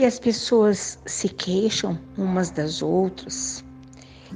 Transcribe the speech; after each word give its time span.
E 0.00 0.06
as 0.06 0.18
pessoas 0.18 0.98
se 1.04 1.28
queixam 1.28 1.98
umas 2.16 2.50
das 2.50 2.80
outras, 2.80 3.62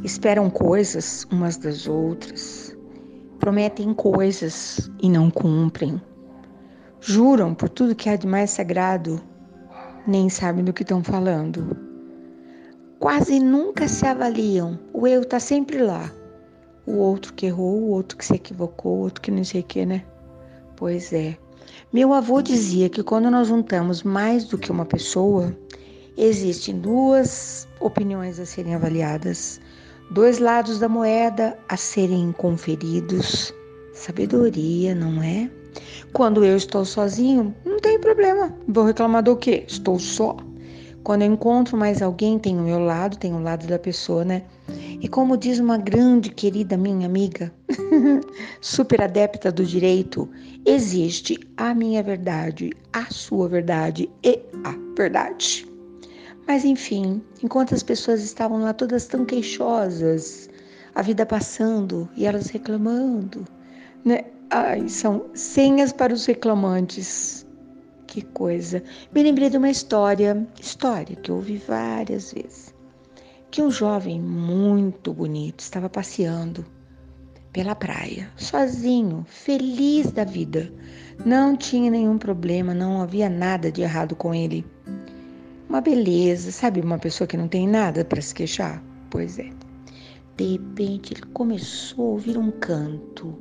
esperam 0.04 0.50
coisas 0.50 1.26
umas 1.32 1.56
das 1.56 1.88
outras, 1.88 2.76
prometem 3.40 3.94
coisas 3.94 4.90
e 5.00 5.08
não 5.08 5.30
cumprem, 5.30 5.98
juram 7.00 7.54
por 7.54 7.70
tudo 7.70 7.94
que 7.94 8.10
há 8.10 8.16
de 8.16 8.26
mais 8.26 8.50
sagrado, 8.50 9.18
nem 10.06 10.28
sabem 10.28 10.62
do 10.62 10.72
que 10.74 10.82
estão 10.82 11.02
falando. 11.02 11.74
Quase 12.98 13.40
nunca 13.40 13.88
se 13.88 14.04
avaliam, 14.04 14.78
o 14.92 15.06
eu 15.06 15.22
está 15.22 15.40
sempre 15.40 15.78
lá. 15.78 16.12
O 16.86 16.96
outro 16.96 17.32
que 17.32 17.46
errou, 17.46 17.84
o 17.84 17.88
outro 17.88 18.18
que 18.18 18.26
se 18.26 18.34
equivocou, 18.34 18.98
o 18.98 19.00
outro 19.00 19.22
que 19.22 19.30
não 19.30 19.42
sei 19.42 19.62
o 19.62 19.64
que, 19.64 19.86
né? 19.86 20.04
Pois 20.76 21.10
é. 21.14 21.38
Meu 21.92 22.12
avô 22.12 22.42
dizia 22.42 22.88
que 22.88 23.02
quando 23.02 23.30
nós 23.30 23.48
juntamos 23.48 24.02
mais 24.02 24.44
do 24.44 24.58
que 24.58 24.70
uma 24.70 24.84
pessoa, 24.84 25.56
existem 26.16 26.78
duas 26.78 27.68
opiniões 27.80 28.38
a 28.40 28.46
serem 28.46 28.74
avaliadas, 28.74 29.60
dois 30.10 30.38
lados 30.38 30.78
da 30.78 30.88
moeda 30.88 31.56
a 31.68 31.76
serem 31.76 32.32
conferidos. 32.32 33.52
Sabedoria, 33.92 34.94
não 34.94 35.22
é? 35.22 35.48
Quando 36.12 36.44
eu 36.44 36.56
estou 36.56 36.84
sozinho, 36.84 37.54
não 37.64 37.78
tem 37.78 37.98
problema. 37.98 38.52
Vou 38.68 38.84
reclamar 38.84 39.22
do 39.22 39.36
quê? 39.36 39.64
Estou 39.66 39.98
só. 39.98 40.36
Quando 41.02 41.22
eu 41.22 41.32
encontro 41.32 41.76
mais 41.76 42.00
alguém, 42.00 42.38
tem 42.38 42.58
o 42.58 42.62
meu 42.62 42.78
lado, 42.78 43.18
tem 43.18 43.34
o 43.34 43.42
lado 43.42 43.66
da 43.66 43.78
pessoa, 43.78 44.24
né? 44.24 44.42
E 45.04 45.08
como 45.08 45.36
diz 45.36 45.58
uma 45.58 45.76
grande 45.76 46.30
querida 46.30 46.78
minha 46.78 47.04
amiga, 47.04 47.52
super 48.62 49.02
adepta 49.02 49.52
do 49.52 49.62
direito, 49.62 50.26
existe 50.64 51.38
a 51.58 51.74
minha 51.74 52.02
verdade, 52.02 52.72
a 52.90 53.04
sua 53.12 53.46
verdade 53.46 54.08
e 54.22 54.40
a 54.64 54.74
verdade. 54.96 55.68
Mas 56.48 56.64
enfim, 56.64 57.22
enquanto 57.42 57.74
as 57.74 57.82
pessoas 57.82 58.22
estavam 58.24 58.62
lá 58.62 58.72
todas 58.72 59.04
tão 59.04 59.26
queixosas, 59.26 60.48
a 60.94 61.02
vida 61.02 61.26
passando 61.26 62.08
e 62.16 62.24
elas 62.24 62.46
reclamando, 62.46 63.44
né? 64.06 64.24
Ai, 64.48 64.88
são 64.88 65.26
senhas 65.34 65.92
para 65.92 66.14
os 66.14 66.24
reclamantes. 66.24 67.44
Que 68.06 68.22
coisa. 68.22 68.82
Me 69.14 69.22
lembrei 69.22 69.50
de 69.50 69.58
uma 69.58 69.68
história, 69.68 70.48
história 70.58 71.14
que 71.14 71.30
eu 71.30 71.34
ouvi 71.36 71.58
várias 71.58 72.32
vezes 72.32 72.73
que 73.54 73.62
um 73.62 73.70
jovem 73.70 74.20
muito 74.20 75.14
bonito 75.14 75.60
estava 75.60 75.88
passeando 75.88 76.66
pela 77.52 77.76
praia, 77.76 78.28
sozinho, 78.36 79.24
feliz 79.28 80.10
da 80.10 80.24
vida. 80.24 80.72
Não 81.24 81.56
tinha 81.56 81.88
nenhum 81.88 82.18
problema, 82.18 82.74
não 82.74 83.00
havia 83.00 83.28
nada 83.28 83.70
de 83.70 83.80
errado 83.80 84.16
com 84.16 84.34
ele. 84.34 84.66
Uma 85.68 85.80
beleza, 85.80 86.50
sabe, 86.50 86.80
uma 86.80 86.98
pessoa 86.98 87.28
que 87.28 87.36
não 87.36 87.46
tem 87.46 87.68
nada 87.68 88.04
para 88.04 88.20
se 88.20 88.34
queixar? 88.34 88.82
Pois 89.08 89.38
é. 89.38 89.50
De 90.36 90.54
repente 90.54 91.14
ele 91.14 91.22
começou 91.32 92.06
a 92.06 92.10
ouvir 92.14 92.36
um 92.36 92.50
canto, 92.50 93.38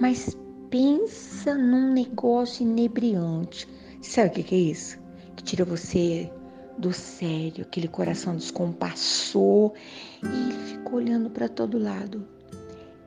mas 0.00 0.36
pensa 0.70 1.56
num 1.56 1.92
negócio 1.94 2.62
inebriante. 2.62 3.68
Sabe 4.02 4.28
o 4.28 4.44
que 4.44 4.54
é 4.54 4.58
isso? 4.58 5.00
Que 5.34 5.42
tira 5.42 5.64
você 5.64 6.30
do 6.78 6.92
sério, 6.92 7.62
aquele 7.62 7.88
coração 7.88 8.36
descompassou 8.36 9.74
e 10.22 10.26
ele 10.26 10.58
ficou 10.66 10.94
olhando 10.98 11.28
para 11.28 11.48
todo 11.48 11.78
lado. 11.78 12.26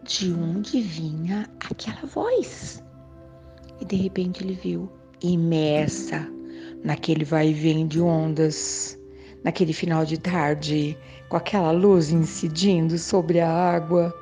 De 0.03 0.33
onde 0.33 0.81
vinha 0.81 1.49
aquela 1.59 2.05
voz? 2.05 2.83
E 3.79 3.85
de 3.85 3.95
repente 3.95 4.43
ele 4.43 4.53
viu, 4.53 4.91
imersa 5.21 6.27
naquele 6.83 7.23
vai 7.23 7.49
e 7.49 7.53
vem 7.53 7.87
de 7.87 8.01
ondas, 8.01 8.97
naquele 9.43 9.73
final 9.73 10.05
de 10.05 10.19
tarde, 10.19 10.97
com 11.29 11.37
aquela 11.37 11.71
luz 11.71 12.11
incidindo 12.11 12.97
sobre 12.97 13.39
a 13.39 13.49
água. 13.49 14.13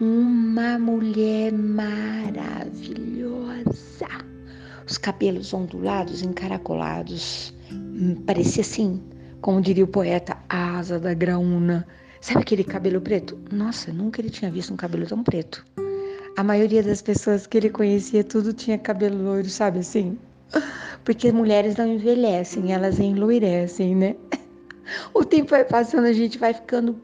Uma 0.00 0.78
mulher 0.78 1.52
maravilhosa, 1.52 2.88
os 4.86 4.96
cabelos 4.96 5.52
ondulados, 5.52 6.22
encaracolados, 6.22 7.52
parecia 8.26 8.62
assim, 8.62 9.00
como 9.40 9.60
diria 9.60 9.84
o 9.84 9.88
poeta, 9.88 10.36
a 10.48 10.78
asa 10.78 10.98
da 10.98 11.14
graúna. 11.14 11.86
Sabe 12.20 12.40
aquele 12.40 12.64
cabelo 12.64 13.00
preto? 13.00 13.38
Nossa, 13.50 13.92
nunca 13.92 14.20
ele 14.20 14.30
tinha 14.30 14.50
visto 14.50 14.72
um 14.72 14.76
cabelo 14.76 15.06
tão 15.06 15.22
preto. 15.22 15.64
A 16.36 16.44
maioria 16.44 16.82
das 16.82 17.02
pessoas 17.02 17.46
que 17.46 17.58
ele 17.58 17.70
conhecia 17.70 18.22
tudo 18.22 18.52
tinha 18.52 18.78
cabelo 18.78 19.22
loiro, 19.22 19.48
sabe 19.48 19.80
assim? 19.80 20.18
Porque 21.04 21.32
mulheres 21.32 21.76
não 21.76 21.86
envelhecem, 21.86 22.72
elas 22.72 22.98
enlourecem, 22.98 23.94
né? 23.94 24.16
O 25.14 25.24
tempo 25.24 25.50
vai 25.50 25.64
passando, 25.64 26.06
a 26.06 26.12
gente 26.12 26.36
vai 26.36 26.52
ficando 26.52 27.00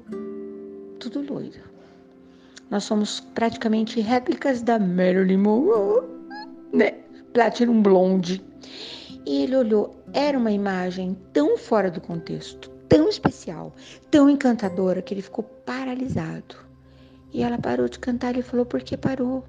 tudo 0.99 1.21
loiro. 1.33 1.61
Nós 2.69 2.83
somos 2.83 3.21
praticamente 3.21 4.01
réplicas 4.01 4.61
da 4.61 4.77
Marilyn 4.77 5.37
Monroe, 5.39 6.05
né? 6.73 6.95
Platinum 7.33 7.81
Blonde. 7.81 8.43
E 9.27 9.43
ele 9.43 9.57
olhou, 9.57 9.97
era 10.13 10.39
uma 10.39 10.53
imagem 10.53 11.17
tão 11.33 11.59
fora 11.59 11.91
do 11.91 12.01
contexto, 12.01 12.71
tão 12.89 13.09
especial, 13.09 13.75
tão 14.09 14.31
encantadora, 14.31 15.03
que 15.03 15.13
ele 15.13 15.21
ficou 15.21 15.43
paralisado. 15.43 16.55
E 17.33 17.43
ela 17.43 17.59
parou 17.59 17.89
de 17.89 17.99
cantar 17.99 18.37
e 18.37 18.43
falou: 18.43 18.65
Por 18.65 18.81
que 18.83 18.97
parou? 18.97 19.45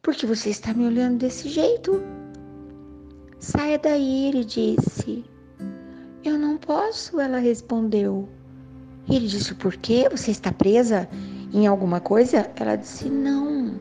Porque 0.00 0.24
você 0.24 0.48
está 0.48 0.72
me 0.72 0.86
olhando 0.86 1.18
desse 1.18 1.50
jeito. 1.50 2.02
Saia 3.38 3.78
daí, 3.78 4.28
ele 4.28 4.42
disse. 4.42 5.22
Eu 6.24 6.38
não 6.38 6.56
posso, 6.56 7.20
ela 7.20 7.36
respondeu. 7.36 8.26
Ele 9.06 9.26
disse: 9.26 9.54
Por 9.54 9.76
quê? 9.76 10.08
Você 10.10 10.30
está 10.30 10.50
presa 10.50 11.06
em 11.52 11.66
alguma 11.66 12.00
coisa? 12.00 12.50
Ela 12.56 12.76
disse: 12.76 13.10
Não, 13.10 13.78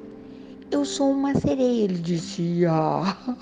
eu 0.69 0.83
sou 0.83 1.11
uma 1.11 1.33
sereia. 1.33 1.85
Ele 1.85 1.97
disse: 1.97 2.65
Ah. 2.65 3.37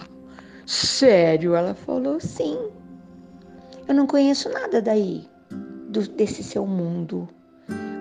Sério? 0.71 1.53
Ela 1.53 1.73
falou: 1.73 2.17
sim. 2.21 2.57
Eu 3.89 3.93
não 3.93 4.07
conheço 4.07 4.47
nada 4.47 4.81
daí, 4.81 5.27
do, 5.89 6.07
desse 6.07 6.41
seu 6.41 6.65
mundo. 6.65 7.27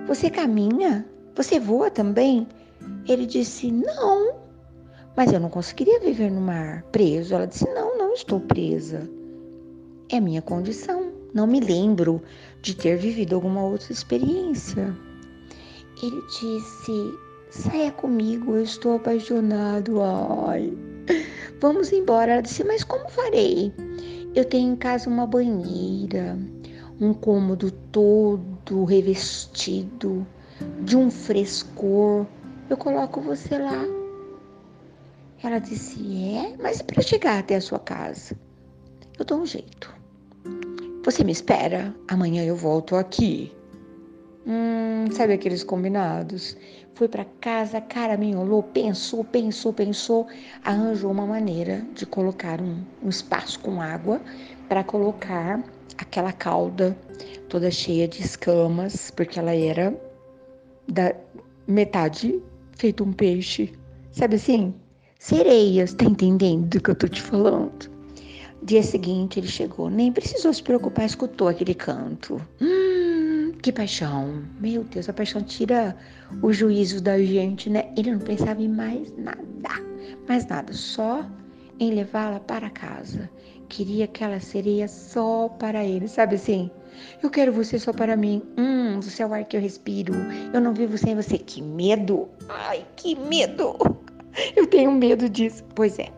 Você 0.06 0.30
caminha? 0.30 1.04
Você 1.34 1.58
voa 1.58 1.90
também? 1.90 2.46
Ele 3.08 3.26
disse: 3.26 3.72
não. 3.72 4.36
Mas 5.16 5.32
eu 5.32 5.40
não 5.40 5.50
conseguiria 5.50 5.98
viver 5.98 6.30
no 6.30 6.40
mar 6.40 6.84
preso. 6.92 7.34
Ela 7.34 7.48
disse: 7.48 7.68
não, 7.74 7.98
não 7.98 8.14
estou 8.14 8.38
presa. 8.38 9.10
É 10.08 10.20
minha 10.20 10.40
condição. 10.40 11.10
Não 11.34 11.48
me 11.48 11.58
lembro 11.58 12.22
de 12.62 12.76
ter 12.76 12.96
vivido 12.96 13.34
alguma 13.34 13.64
outra 13.64 13.92
experiência. 13.92 14.96
Ele 16.00 16.22
disse: 16.28 17.18
saia 17.50 17.90
comigo, 17.90 18.54
eu 18.54 18.62
estou 18.62 18.94
apaixonado. 18.94 20.00
Ai. 20.00 20.72
Vamos 21.60 21.92
embora. 21.92 22.32
Ela 22.32 22.42
disse: 22.42 22.64
Mas 22.64 22.82
como 22.82 23.08
farei? 23.08 23.72
Eu 24.34 24.44
tenho 24.44 24.72
em 24.72 24.76
casa 24.76 25.10
uma 25.10 25.26
banheira, 25.26 26.38
um 27.00 27.12
cômodo 27.12 27.70
todo 27.70 28.84
revestido 28.84 30.26
de 30.82 30.96
um 30.96 31.10
frescor. 31.10 32.26
Eu 32.68 32.76
coloco 32.76 33.20
você 33.20 33.58
lá. 33.58 33.84
Ela 35.42 35.58
disse: 35.58 36.00
É, 36.34 36.56
mas 36.62 36.80
para 36.80 37.02
chegar 37.02 37.38
até 37.38 37.56
a 37.56 37.60
sua 37.60 37.78
casa, 37.78 38.34
eu 39.18 39.24
dou 39.24 39.40
um 39.40 39.46
jeito. 39.46 39.94
Você 41.04 41.22
me 41.24 41.32
espera? 41.32 41.94
Amanhã 42.08 42.42
eu 42.44 42.56
volto 42.56 42.96
aqui. 42.96 43.52
Hum, 44.46 45.06
sabe 45.12 45.34
aqueles 45.34 45.62
combinados? 45.62 46.56
Foi 46.94 47.08
para 47.08 47.24
casa, 47.40 47.80
caraminholou, 47.80 48.62
pensou, 48.62 49.24
pensou, 49.24 49.72
pensou, 49.72 50.26
arranjou 50.64 51.10
uma 51.10 51.26
maneira 51.26 51.84
de 51.94 52.04
colocar 52.06 52.60
um, 52.60 52.82
um 53.02 53.08
espaço 53.08 53.58
com 53.60 53.80
água 53.80 54.20
para 54.68 54.84
colocar 54.84 55.62
aquela 55.98 56.32
cauda 56.32 56.96
toda 57.48 57.70
cheia 57.70 58.06
de 58.06 58.22
escamas, 58.22 59.10
porque 59.10 59.38
ela 59.38 59.54
era 59.54 59.94
da 60.88 61.14
metade 61.66 62.40
feito 62.76 63.04
um 63.04 63.12
peixe. 63.12 63.72
Sabe 64.12 64.36
assim? 64.36 64.74
Sereias, 65.18 65.92
tá 65.92 66.04
entendendo 66.04 66.66
do 66.66 66.80
que 66.80 66.90
eu 66.90 66.94
tô 66.94 67.06
te 67.06 67.20
falando? 67.20 67.90
Dia 68.62 68.82
seguinte 68.82 69.38
ele 69.38 69.46
chegou, 69.46 69.88
nem 69.88 70.12
precisou 70.12 70.52
se 70.52 70.62
preocupar, 70.62 71.04
escutou 71.06 71.48
aquele 71.48 71.74
canto. 71.74 72.40
Hum, 72.60 72.79
que 73.62 73.72
paixão! 73.72 74.42
Meu 74.60 74.84
Deus, 74.84 75.08
a 75.08 75.12
paixão 75.12 75.42
tira 75.42 75.96
o 76.42 76.52
juízo 76.52 77.00
da 77.00 77.18
gente, 77.18 77.68
né? 77.68 77.92
Ele 77.96 78.12
não 78.12 78.18
pensava 78.18 78.62
em 78.62 78.68
mais 78.68 79.12
nada, 79.16 79.40
mais 80.28 80.46
nada, 80.46 80.72
só 80.72 81.24
em 81.78 81.94
levá-la 81.94 82.40
para 82.40 82.70
casa. 82.70 83.30
Queria 83.68 84.04
aquela 84.04 84.40
sereia 84.40 84.88
só 84.88 85.48
para 85.48 85.84
ele, 85.84 86.08
sabe 86.08 86.36
assim? 86.36 86.70
Eu 87.22 87.30
quero 87.30 87.52
você 87.52 87.78
só 87.78 87.92
para 87.92 88.16
mim. 88.16 88.42
Hum, 88.58 89.00
você 89.00 89.22
é 89.22 89.26
o 89.26 89.32
ar 89.32 89.44
que 89.44 89.56
eu 89.56 89.60
respiro. 89.60 90.12
Eu 90.52 90.60
não 90.60 90.74
vivo 90.74 90.98
sem 90.98 91.14
você. 91.14 91.38
Que 91.38 91.62
medo! 91.62 92.28
Ai, 92.48 92.84
que 92.96 93.14
medo! 93.14 93.76
Eu 94.54 94.66
tenho 94.66 94.92
medo 94.92 95.28
disso. 95.28 95.64
Pois 95.74 95.98
é 95.98 96.12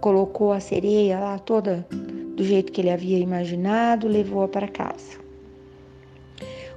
colocou 0.00 0.52
a 0.52 0.60
sereia 0.60 1.18
lá 1.20 1.38
toda 1.38 1.86
do 2.36 2.42
jeito 2.42 2.72
que 2.72 2.80
ele 2.80 2.90
havia 2.90 3.18
imaginado, 3.18 4.08
levou-a 4.08 4.48
para 4.48 4.66
casa. 4.66 5.18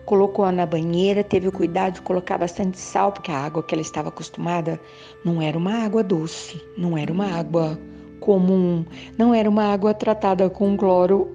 Colocou-a 0.05 0.51
na 0.51 0.65
banheira, 0.65 1.23
teve 1.23 1.47
o 1.47 1.51
cuidado 1.51 1.93
de 1.93 2.01
colocar 2.01 2.37
bastante 2.37 2.77
sal, 2.77 3.11
porque 3.11 3.31
a 3.31 3.37
água 3.37 3.63
que 3.63 3.73
ela 3.73 3.81
estava 3.81 4.09
acostumada 4.09 4.79
não 5.23 5.41
era 5.41 5.57
uma 5.57 5.73
água 5.73 6.03
doce, 6.03 6.61
não 6.77 6.97
era 6.97 7.11
uma 7.11 7.27
água 7.27 7.79
comum, 8.19 8.85
não 9.17 9.33
era 9.33 9.49
uma 9.49 9.63
água 9.63 9.93
tratada 9.93 10.49
com 10.49 10.77
cloro. 10.77 11.29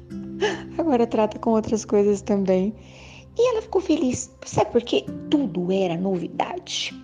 Agora 0.78 1.06
trata 1.06 1.38
com 1.38 1.50
outras 1.50 1.84
coisas 1.84 2.20
também. 2.22 2.74
E 3.36 3.50
ela 3.50 3.62
ficou 3.62 3.80
feliz, 3.80 4.30
sabe 4.44 4.70
por 4.70 4.82
quê? 4.82 5.04
Tudo 5.28 5.72
era 5.72 5.96
novidade. 5.96 6.94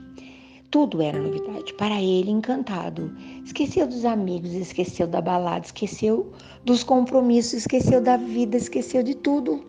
Tudo 0.70 1.02
era 1.02 1.18
novidade. 1.18 1.74
Para 1.74 2.00
ele, 2.00 2.30
encantado. 2.30 3.12
Esqueceu 3.44 3.86
dos 3.86 4.04
amigos, 4.04 4.52
esqueceu 4.52 5.08
da 5.08 5.20
balada, 5.20 5.66
esqueceu 5.66 6.30
dos 6.64 6.84
compromissos, 6.84 7.54
esqueceu 7.54 8.00
da 8.00 8.16
vida, 8.16 8.56
esqueceu 8.56 9.02
de 9.02 9.16
tudo. 9.16 9.64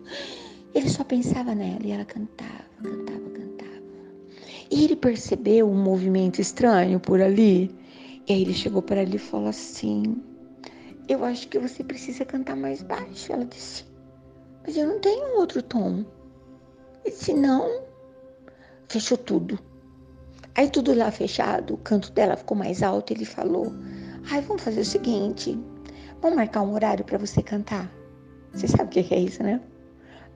Ele 0.74 0.88
só 0.88 1.04
pensava 1.04 1.54
nela 1.54 1.84
e 1.84 1.90
ela 1.90 2.04
cantava, 2.04 2.64
cantava, 2.82 3.30
cantava. 3.30 3.82
E 4.70 4.84
ele 4.84 4.96
percebeu 4.96 5.68
um 5.68 5.82
movimento 5.82 6.40
estranho 6.40 6.98
por 6.98 7.20
ali. 7.20 7.70
E 8.26 8.32
aí 8.32 8.42
ele 8.42 8.54
chegou 8.54 8.80
para 8.80 9.02
ela 9.02 9.14
e 9.14 9.18
falou 9.18 9.48
assim: 9.48 10.22
Eu 11.08 11.24
acho 11.24 11.48
que 11.48 11.58
você 11.58 11.84
precisa 11.84 12.24
cantar 12.24 12.56
mais 12.56 12.82
baixo. 12.82 13.32
Ela 13.32 13.44
disse: 13.44 13.84
Mas 14.66 14.76
eu 14.76 14.86
não 14.86 14.98
tenho 14.98 15.38
outro 15.38 15.62
tom. 15.62 16.04
Ele 17.04 17.14
disse: 17.14 17.34
Não. 17.34 17.82
Fechou 18.88 19.18
tudo. 19.18 19.58
Aí 20.54 20.68
tudo 20.70 20.94
lá 20.94 21.10
fechado, 21.10 21.74
o 21.74 21.78
canto 21.78 22.12
dela 22.12 22.36
ficou 22.36 22.56
mais 22.56 22.82
alto. 22.82 23.12
Ele 23.12 23.26
falou: 23.26 23.74
Ai, 24.30 24.40
vamos 24.40 24.62
fazer 24.62 24.80
o 24.80 24.86
seguinte: 24.86 25.58
vamos 26.22 26.36
marcar 26.36 26.62
um 26.62 26.72
horário 26.72 27.04
para 27.04 27.18
você 27.18 27.42
cantar. 27.42 27.92
Você 28.54 28.68
sabe 28.68 28.84
o 28.84 29.04
que 29.04 29.14
é 29.14 29.18
isso, 29.18 29.42
né? 29.42 29.60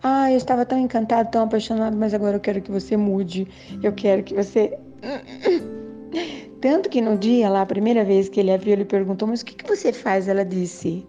Ah, 0.09 0.31
eu 0.31 0.37
estava 0.37 0.65
tão 0.65 0.79
encantado, 0.79 1.33
tão 1.33 1.43
apaixonado, 1.43 1.97
mas 1.97 2.15
agora 2.15 2.37
eu 2.37 2.41
quero 2.41 2.63
que 2.63 2.71
você 2.71 2.97
mude. 2.97 3.49
Eu 3.83 3.93
quero 3.93 4.23
que 4.23 4.37
você. 4.37 4.79
Tanto 6.63 6.89
que 6.89 7.01
no 7.01 7.19
dia 7.19 7.49
lá, 7.49 7.63
a 7.63 7.67
primeira 7.67 8.05
vez 8.05 8.29
que 8.29 8.39
ele 8.39 8.53
a 8.53 8.57
viu, 8.57 8.73
ele 8.73 8.85
perguntou: 8.85 9.27
Mas 9.27 9.41
o 9.41 9.45
que, 9.45 9.57
que 9.57 9.67
você 9.67 9.93
faz? 9.93 10.29
Ela 10.29 10.45
disse: 10.45 11.05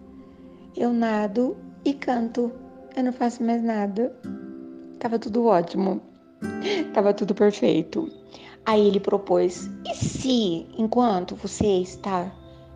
Eu 0.76 0.92
nado 0.92 1.56
e 1.84 1.94
canto. 1.94 2.50
Eu 2.96 3.04
não 3.04 3.12
faço 3.12 3.40
mais 3.44 3.62
nada. 3.62 4.12
Tava 4.98 5.16
tudo 5.16 5.46
ótimo. 5.46 6.02
Tava 6.92 7.14
tudo 7.14 7.36
perfeito. 7.36 8.10
Aí 8.66 8.84
ele 8.84 8.98
propôs: 8.98 9.70
e 9.88 9.94
se, 9.94 10.66
enquanto 10.76 11.36
você 11.36 11.82
está 11.82 12.32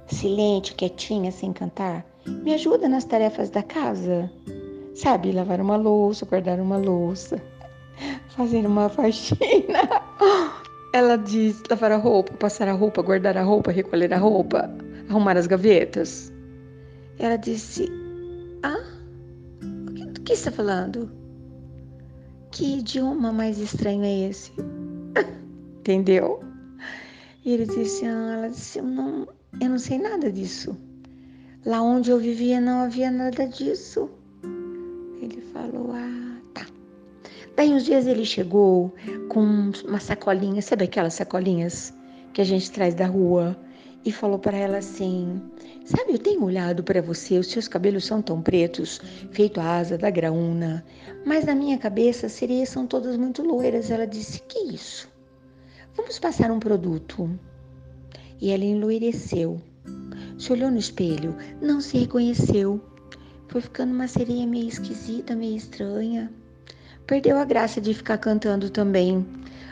silente, 0.06 0.76
quietinha, 0.76 1.32
sem 1.32 1.52
cantar, 1.52 2.06
me 2.24 2.54
ajuda 2.54 2.88
nas 2.88 3.04
tarefas 3.04 3.50
da 3.50 3.64
casa? 3.64 4.30
Sabe, 4.94 5.32
lavar 5.32 5.60
uma 5.60 5.76
louça, 5.76 6.26
guardar 6.26 6.60
uma 6.60 6.76
louça, 6.76 7.42
fazer 8.36 8.66
uma 8.66 8.88
faxina. 8.88 9.88
Ela 10.94 11.16
diz: 11.16 11.62
lavar 11.70 11.92
a 11.92 11.96
roupa, 11.96 12.32
passar 12.34 12.68
a 12.68 12.72
roupa, 12.72 13.02
guardar 13.02 13.36
a 13.36 13.42
roupa, 13.42 13.70
recolher 13.70 14.12
a 14.12 14.18
roupa, 14.18 14.70
arrumar 15.08 15.36
as 15.36 15.46
gavetas. 15.46 16.32
Ela 17.18 17.36
disse: 17.36 17.88
Ah, 18.62 18.84
o 19.62 19.94
que, 19.94 20.06
do 20.06 20.20
que 20.20 20.32
está 20.34 20.50
falando? 20.50 21.10
Que 22.50 22.78
idioma 22.78 23.32
mais 23.32 23.58
estranho 23.58 24.04
é 24.04 24.28
esse? 24.28 24.52
entendeu? 25.80 26.40
E 27.44 27.52
ele 27.52 27.66
disse, 27.66 28.06
ah, 28.06 28.34
ela 28.36 28.48
disse, 28.48 28.78
eu 28.78 28.84
não, 28.84 29.26
eu 29.60 29.68
não 29.68 29.78
sei 29.78 29.98
nada 29.98 30.30
disso. 30.30 30.76
Lá 31.66 31.82
onde 31.82 32.10
eu 32.10 32.18
vivia 32.18 32.60
não 32.60 32.82
havia 32.82 33.10
nada 33.10 33.46
disso. 33.48 34.08
Falou, 35.52 35.92
ah, 35.92 36.40
tá. 36.54 36.66
Daí 37.56 37.72
uns 37.72 37.84
dias 37.84 38.06
ele 38.06 38.24
chegou 38.24 38.94
com 39.28 39.70
uma 39.86 40.00
sacolinha, 40.00 40.62
sabe 40.62 40.84
aquelas 40.84 41.14
sacolinhas 41.14 41.92
que 42.32 42.40
a 42.40 42.44
gente 42.44 42.70
traz 42.70 42.94
da 42.94 43.06
rua? 43.06 43.56
E 44.04 44.10
falou 44.10 44.38
para 44.38 44.56
ela 44.56 44.78
assim: 44.78 45.40
Sabe, 45.84 46.12
eu 46.14 46.18
tenho 46.18 46.42
olhado 46.44 46.82
para 46.82 47.00
você, 47.00 47.38
os 47.38 47.46
seus 47.46 47.68
cabelos 47.68 48.04
são 48.04 48.20
tão 48.20 48.42
pretos, 48.42 49.00
feito 49.30 49.60
a 49.60 49.76
asa 49.76 49.96
da 49.96 50.10
graúna, 50.10 50.84
mas 51.24 51.44
na 51.44 51.54
minha 51.54 51.78
cabeça 51.78 52.26
as 52.26 52.32
sereias 52.32 52.68
são 52.68 52.86
todas 52.86 53.16
muito 53.16 53.42
loiras. 53.42 53.90
Ela 53.90 54.06
disse: 54.06 54.42
Que 54.42 54.58
isso? 54.74 55.08
Vamos 55.94 56.18
passar 56.18 56.50
um 56.50 56.58
produto. 56.58 57.30
E 58.40 58.50
ela 58.50 58.64
enloireceu. 58.64 59.60
Se 60.36 60.52
olhou 60.52 60.70
no 60.70 60.78
espelho, 60.78 61.36
não 61.60 61.80
se 61.80 61.98
reconheceu. 61.98 62.80
Foi 63.52 63.60
ficando 63.60 63.92
uma 63.92 64.08
sereia 64.08 64.46
meio 64.46 64.66
esquisita, 64.66 65.36
meio 65.36 65.58
estranha. 65.58 66.32
Perdeu 67.06 67.36
a 67.36 67.44
graça 67.44 67.82
de 67.82 67.92
ficar 67.92 68.16
cantando 68.16 68.70
também. 68.70 69.26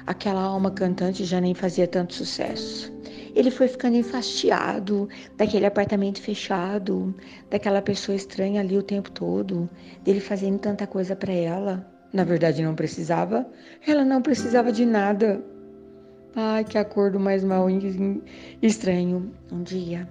Aquela 0.07 0.43
alma 0.43 0.71
cantante 0.71 1.25
já 1.25 1.41
nem 1.41 1.55
fazia 1.55 1.89
tanto 1.89 2.13
sucesso. 2.13 2.93
Ele 3.35 3.51
foi 3.51 3.69
ficando 3.69 3.97
enfastiado 3.97 5.09
daquele 5.39 5.65
apartamento 5.65 6.21
fechado, 6.21 7.15
daquela 7.49 7.81
pessoa 7.81 8.15
estranha 8.15 8.61
ali 8.61 8.77
o 8.77 8.83
tempo 8.83 9.11
todo, 9.11 9.67
dele 10.05 10.21
fazendo 10.21 10.59
tanta 10.59 10.87
coisa 10.87 11.17
para 11.17 11.33
ela. 11.33 11.91
Na 12.13 12.23
verdade, 12.23 12.63
não 12.63 12.75
precisava. 12.75 13.47
Ela 13.87 14.05
não 14.05 14.21
precisava 14.21 14.71
de 14.71 14.85
nada. 14.85 15.43
Ai, 16.37 16.65
que 16.65 16.77
acordo 16.77 17.19
mais 17.19 17.43
mal 17.43 17.67
estranho. 18.61 19.33
Um 19.51 19.63
dia 19.63 20.07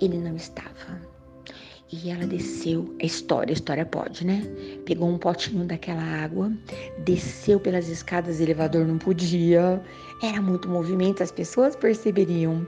ele 0.00 0.16
não 0.16 0.34
estava. 0.34 1.13
E 1.92 2.10
ela 2.10 2.26
desceu, 2.26 2.94
é 2.98 3.06
história, 3.06 3.52
a 3.52 3.54
história 3.54 3.86
pode, 3.86 4.26
né? 4.26 4.42
Pegou 4.84 5.08
um 5.08 5.18
potinho 5.18 5.64
daquela 5.64 6.02
água, 6.02 6.50
desceu 7.04 7.60
pelas 7.60 7.88
escadas, 7.88 8.40
elevador 8.40 8.86
não 8.86 8.98
podia, 8.98 9.80
era 10.22 10.40
muito 10.40 10.68
movimento, 10.68 11.22
as 11.22 11.30
pessoas 11.30 11.76
perceberiam. 11.76 12.66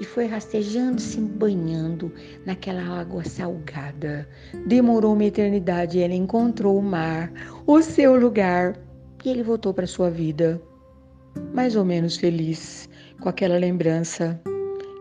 E 0.00 0.04
foi 0.04 0.26
rastejando, 0.26 1.00
se 1.00 1.20
banhando 1.20 2.12
naquela 2.44 2.82
água 2.82 3.24
salgada. 3.24 4.28
Demorou 4.66 5.14
uma 5.14 5.24
eternidade, 5.24 6.00
ela 6.00 6.14
encontrou 6.14 6.78
o 6.78 6.82
mar, 6.82 7.32
o 7.66 7.80
seu 7.80 8.18
lugar, 8.18 8.76
e 9.24 9.30
ele 9.30 9.42
voltou 9.42 9.72
para 9.72 9.86
sua 9.86 10.10
vida 10.10 10.60
mais 11.52 11.76
ou 11.76 11.84
menos 11.84 12.16
feliz 12.16 12.88
com 13.20 13.28
aquela 13.28 13.58
lembrança. 13.58 14.40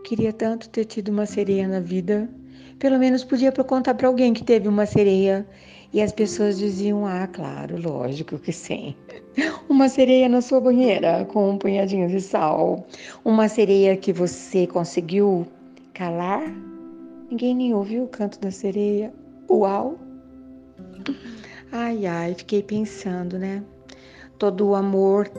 Queria 0.03 0.31
tanto 0.31 0.69
ter 0.69 0.85
tido 0.85 1.09
uma 1.09 1.25
sereia 1.25 1.67
na 1.67 1.79
vida. 1.79 2.29
Pelo 2.79 2.99
menos 2.99 3.23
podia 3.23 3.51
contar 3.51 3.93
para 3.93 4.07
alguém 4.07 4.33
que 4.33 4.43
teve 4.43 4.67
uma 4.67 4.85
sereia. 4.85 5.45
E 5.93 6.01
as 6.01 6.11
pessoas 6.11 6.57
diziam: 6.57 7.05
Ah, 7.05 7.27
claro, 7.27 7.81
lógico 7.81 8.37
que 8.37 8.51
sim. 8.51 8.95
Uma 9.69 9.87
sereia 9.87 10.27
na 10.27 10.41
sua 10.41 10.59
banheira 10.59 11.25
com 11.25 11.51
um 11.51 11.57
punhadinho 11.57 12.09
de 12.09 12.19
sal. 12.19 12.85
Uma 13.23 13.47
sereia 13.47 13.95
que 13.95 14.11
você 14.11 14.67
conseguiu 14.67 15.47
calar. 15.93 16.43
Ninguém 17.29 17.55
nem 17.55 17.73
ouviu 17.73 18.03
o 18.03 18.07
canto 18.07 18.39
da 18.39 18.51
sereia. 18.51 19.13
Uau! 19.49 19.97
Ai, 21.71 22.05
ai, 22.05 22.33
fiquei 22.35 22.61
pensando, 22.61 23.39
né? 23.39 23.63
Todo 24.37 24.67
o 24.67 24.75
amor 24.75 25.29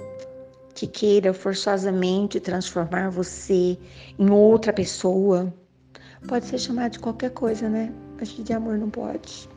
que 0.75 0.87
queira 0.87 1.33
forçosamente 1.33 2.41
transformar 2.41 3.11
você 3.11 3.79
em 4.19 4.31
outra 4.31 4.73
pessoa. 4.73 5.53
Pode 6.29 6.47
ser 6.47 6.59
chamado 6.59 6.93
de 6.93 6.99
qualquer 6.99 7.31
coisa, 7.31 7.69
né? 7.69 7.93
Mas 8.19 8.29
de 8.31 8.53
amor 8.53 8.77
não 8.79 8.91
pode. 8.91 9.49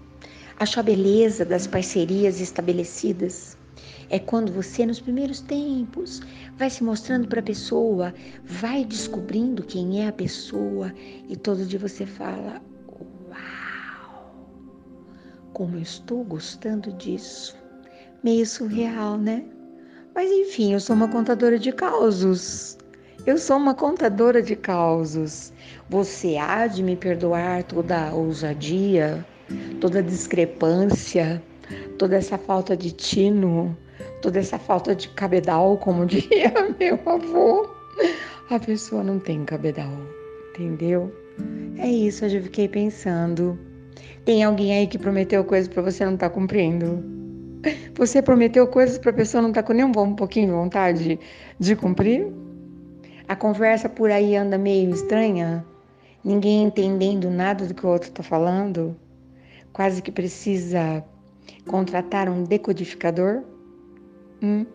Acho 0.59 0.79
a 0.79 0.83
beleza 0.83 1.43
das 1.43 1.65
parcerias 1.65 2.39
estabelecidas 2.39 3.57
é 4.09 4.19
quando 4.19 4.51
você, 4.51 4.85
nos 4.85 4.99
primeiros 4.99 5.39
tempos, 5.41 6.21
vai 6.57 6.69
se 6.69 6.83
mostrando 6.83 7.27
para 7.27 7.39
a 7.39 7.43
pessoa, 7.43 8.13
vai 8.43 8.83
descobrindo 8.83 9.63
quem 9.63 10.03
é 10.03 10.07
a 10.07 10.11
pessoa 10.11 10.93
e 11.27 11.35
todo 11.35 11.65
dia 11.65 11.79
você 11.79 12.05
fala: 12.05 12.61
Uau, 13.29 14.35
como 15.53 15.75
eu 15.75 15.81
estou 15.81 16.23
gostando 16.23 16.91
disso. 16.93 17.55
Meio 18.23 18.45
surreal, 18.45 19.17
né? 19.17 19.45
Mas 20.13 20.29
enfim, 20.31 20.73
eu 20.73 20.79
sou 20.79 20.95
uma 20.95 21.07
contadora 21.07 21.57
de 21.57 21.71
causos. 21.71 22.77
Eu 23.29 23.38
sou 23.38 23.57
uma 23.57 23.75
contadora 23.75 24.41
de 24.41 24.55
causos. 24.55 25.53
Você 25.88 26.36
há 26.38 26.65
de 26.65 26.81
me 26.81 26.95
perdoar 26.95 27.62
toda 27.62 28.09
a 28.09 28.12
ousadia, 28.12 29.24
toda 29.79 30.00
a 30.00 30.01
discrepância, 30.01 31.39
toda 32.00 32.15
essa 32.15 32.39
falta 32.39 32.75
de 32.75 32.91
tino, 32.91 33.77
toda 34.19 34.39
essa 34.39 34.57
falta 34.57 34.95
de 34.95 35.09
cabedal, 35.09 35.77
como 35.77 36.07
diria 36.09 36.51
meu 36.79 37.00
avô. 37.05 37.69
A 38.50 38.57
pessoa 38.57 39.03
não 39.03 39.19
tem 39.19 39.45
cabedal, 39.45 39.93
entendeu? 40.50 41.13
É 41.77 41.88
isso, 41.88 42.25
eu 42.25 42.29
já 42.29 42.41
fiquei 42.41 42.67
pensando. 42.67 43.59
Tem 44.25 44.43
alguém 44.43 44.74
aí 44.75 44.88
que 44.88 44.98
prometeu 44.98 45.43
coisa 45.43 45.69
para 45.69 45.83
você 45.83 46.03
não 46.03 46.17
tá 46.17 46.31
cumprindo? 46.31 47.03
Você 47.93 48.24
prometeu 48.24 48.65
coisas 48.65 48.98
para 48.98 49.12
a 49.12 49.13
pessoa 49.13 49.43
não 49.43 49.51
tá 49.51 49.62
com 49.62 49.74
nem 49.74 49.86
um 49.86 50.15
pouquinho 50.15 50.48
de 50.48 50.53
vontade 50.53 51.19
de 51.59 51.75
cumprir? 51.75 52.38
A 53.29 53.36
conversa 53.36 53.88
por 53.88 54.12
aí 54.12 54.36
anda 54.36 54.57
meio 54.57 54.89
estranha? 54.89 55.65
ninguém 56.24 56.63
entendendo 56.63 57.29
nada 57.29 57.65
do 57.65 57.74
que 57.74 57.86
o 57.86 57.89
outro 57.89 58.09
está 58.09 58.24
falando, 58.24 58.95
quase 59.71 60.01
que 60.01 60.12
precisa 60.12 61.03
contratar 61.67 62.29
um 62.29 62.43
decodificador, 62.43 63.43
hum, 64.41 64.65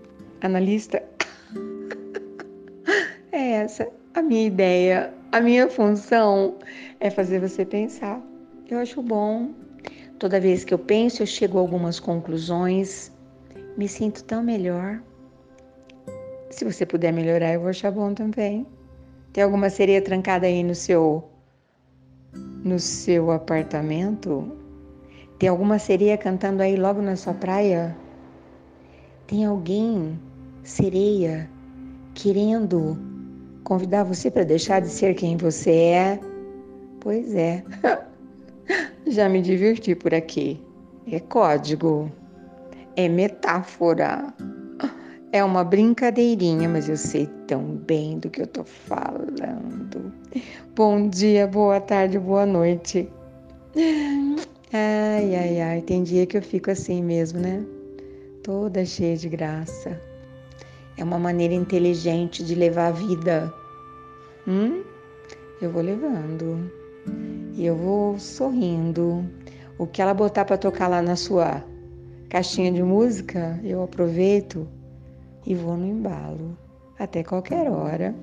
analista. 0.40 1.02
é 3.32 3.50
essa 3.52 3.88
a 4.14 4.22
minha 4.22 4.46
ideia, 4.46 5.12
a 5.32 5.40
minha 5.40 5.68
função 5.68 6.56
é 7.00 7.10
fazer 7.10 7.40
você 7.40 7.64
pensar. 7.64 8.22
Eu 8.68 8.78
acho 8.78 9.02
bom. 9.02 9.50
Toda 10.18 10.40
vez 10.40 10.64
que 10.64 10.72
eu 10.72 10.78
penso, 10.78 11.22
eu 11.22 11.26
chego 11.26 11.58
a 11.58 11.60
algumas 11.60 11.98
conclusões, 11.98 13.12
me 13.76 13.88
sinto 13.88 14.22
tão 14.24 14.42
melhor. 14.42 15.02
Se 16.54 16.64
você 16.64 16.86
puder 16.86 17.12
melhorar, 17.12 17.52
eu 17.54 17.60
vou 17.62 17.70
achar 17.70 17.90
bom 17.90 18.14
também. 18.14 18.64
Tem 19.32 19.42
alguma 19.42 19.68
sereia 19.68 20.00
trancada 20.00 20.46
aí 20.46 20.62
no 20.62 20.72
seu 20.72 21.24
no 22.62 22.78
seu 22.78 23.32
apartamento? 23.32 24.56
Tem 25.36 25.48
alguma 25.48 25.80
sereia 25.80 26.16
cantando 26.16 26.62
aí 26.62 26.76
logo 26.76 27.02
na 27.02 27.16
sua 27.16 27.34
praia? 27.34 27.96
Tem 29.26 29.44
alguém, 29.44 30.16
sereia, 30.62 31.50
querendo 32.14 32.96
convidar 33.64 34.04
você 34.04 34.30
para 34.30 34.44
deixar 34.44 34.80
de 34.80 34.88
ser 34.88 35.14
quem 35.14 35.36
você 35.36 35.72
é? 35.72 36.20
Pois 37.00 37.34
é. 37.34 37.64
Já 39.08 39.28
me 39.28 39.42
diverti 39.42 39.96
por 39.96 40.14
aqui. 40.14 40.62
É 41.10 41.18
código, 41.18 42.12
é 42.94 43.08
metáfora. 43.08 44.32
É 45.34 45.42
uma 45.42 45.64
brincadeirinha, 45.64 46.68
mas 46.68 46.88
eu 46.88 46.96
sei 46.96 47.26
tão 47.48 47.60
bem 47.60 48.20
do 48.20 48.30
que 48.30 48.40
eu 48.40 48.46
tô 48.46 48.62
falando. 48.62 50.12
Bom 50.76 51.08
dia, 51.08 51.44
boa 51.44 51.80
tarde, 51.80 52.20
boa 52.20 52.46
noite. 52.46 53.10
Ai, 54.72 55.34
ai, 55.34 55.60
ai, 55.60 55.82
tem 55.82 56.04
dia 56.04 56.24
que 56.24 56.36
eu 56.36 56.42
fico 56.42 56.70
assim 56.70 57.02
mesmo, 57.02 57.40
né? 57.40 57.64
Toda 58.44 58.84
cheia 58.84 59.16
de 59.16 59.28
graça. 59.28 60.00
É 60.96 61.02
uma 61.02 61.18
maneira 61.18 61.52
inteligente 61.52 62.44
de 62.44 62.54
levar 62.54 62.86
a 62.86 62.92
vida. 62.92 63.52
Hum? 64.46 64.84
Eu 65.60 65.72
vou 65.72 65.82
levando. 65.82 66.70
E 67.56 67.66
eu 67.66 67.74
vou 67.74 68.20
sorrindo. 68.20 69.28
O 69.78 69.84
que 69.88 70.00
ela 70.00 70.14
botar 70.14 70.44
para 70.44 70.56
tocar 70.56 70.86
lá 70.86 71.02
na 71.02 71.16
sua 71.16 71.60
caixinha 72.28 72.70
de 72.70 72.84
música, 72.84 73.58
eu 73.64 73.82
aproveito 73.82 74.68
e 75.46 75.54
vou 75.54 75.76
no 75.76 75.86
embalo 75.86 76.56
até 76.98 77.22
qualquer 77.22 77.70
hora. 77.70 78.14